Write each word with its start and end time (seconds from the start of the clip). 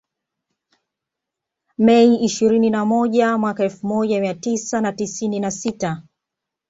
Mei 1.77 2.15
ishirini 2.23 2.69
na 2.69 2.85
moja 2.85 3.37
mwaka 3.37 3.63
elfu 3.63 3.87
moja 3.87 4.19
mia 4.21 4.33
tisa 4.33 4.81
na 4.81 4.91
tisini 4.93 5.39
na 5.39 5.51
sita 5.51 6.03